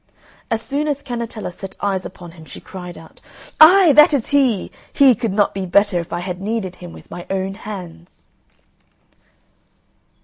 [0.49, 3.21] As soon as Cannetella set eyes upon him she cried out,
[3.59, 4.71] "Ay, that is he!
[4.91, 8.09] he could not be better if I had kneaded him with my own hands."